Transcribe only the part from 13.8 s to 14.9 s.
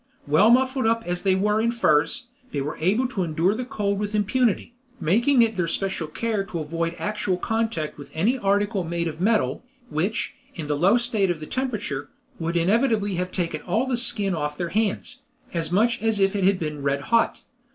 the skin off their